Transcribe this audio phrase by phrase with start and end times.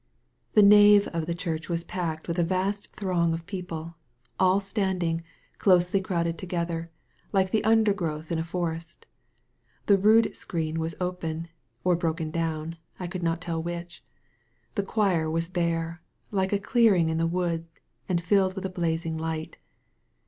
[0.53, 3.97] The nave of the church was packed with a vast throng of people,
[4.39, 5.21] all standing,
[5.59, 6.89] closely crowded to gether,
[7.31, 9.05] like the undergrowth in a forest.
[9.85, 11.49] The rood screen was open,
[11.83, 14.03] or broken down, I could not tell which.
[14.73, 17.69] The choir was bare, like a clearing in the woods,
[18.09, 19.59] and filled with blazing light.